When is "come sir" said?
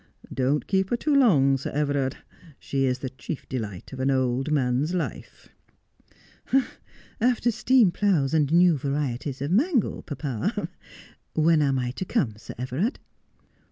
12.05-12.55